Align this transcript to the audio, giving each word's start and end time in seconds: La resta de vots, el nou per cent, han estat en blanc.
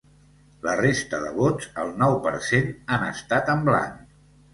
La 0.67 0.71
resta 0.77 1.19
de 1.25 1.33
vots, 1.35 1.67
el 1.83 1.91
nou 2.03 2.15
per 2.23 2.31
cent, 2.47 2.71
han 2.97 3.05
estat 3.11 3.53
en 3.55 3.63
blanc. 3.69 4.01